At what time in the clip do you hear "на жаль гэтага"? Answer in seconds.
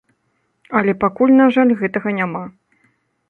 1.41-2.09